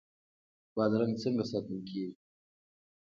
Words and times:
بادرنګ 0.75 1.15
څنګه 1.23 1.43
ساتل 1.51 1.79
کیږي؟ 1.87 2.13